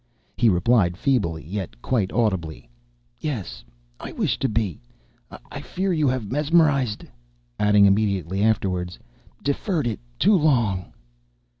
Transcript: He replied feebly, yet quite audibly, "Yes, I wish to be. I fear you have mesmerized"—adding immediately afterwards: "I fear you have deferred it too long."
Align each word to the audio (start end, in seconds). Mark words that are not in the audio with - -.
He 0.35 0.49
replied 0.49 0.97
feebly, 0.97 1.43
yet 1.45 1.79
quite 1.83 2.11
audibly, 2.11 2.67
"Yes, 3.19 3.63
I 3.99 4.11
wish 4.11 4.39
to 4.39 4.49
be. 4.49 4.81
I 5.51 5.61
fear 5.61 5.93
you 5.93 6.07
have 6.07 6.31
mesmerized"—adding 6.31 7.85
immediately 7.85 8.41
afterwards: 8.41 8.97
"I 8.97 8.97
fear 8.97 9.05
you 9.05 9.29
have 9.37 9.43
deferred 9.43 9.85
it 9.87 9.99
too 10.17 10.35
long." 10.35 10.91